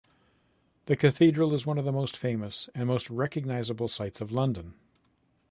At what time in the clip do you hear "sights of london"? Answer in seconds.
3.87-4.73